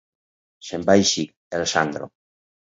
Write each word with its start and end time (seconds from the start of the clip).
Se'n 0.69 0.85
va 0.87 0.95
eixir, 1.01 1.27
el 1.59 1.67
Sandro. 1.75 2.09